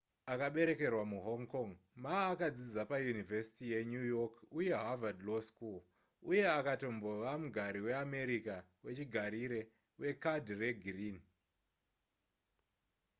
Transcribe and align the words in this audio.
akaberekerwa 0.33 1.03
muhonh 1.13 1.45
kong 1.53 1.71
ma 2.03 2.15
akadzidza 2.31 2.81
payunivhesiti 2.91 3.63
yenew 3.71 4.05
york 4.15 4.33
uye 4.57 4.73
harvad 4.85 5.17
law 5.27 5.41
school 5.49 5.77
uye 6.29 6.43
akatombova 6.59 7.29
mugari 7.41 7.79
weamerica 7.85 8.55
wechigarire 8.83 9.59
wekadhi 10.01 10.53
regirini 10.61 11.21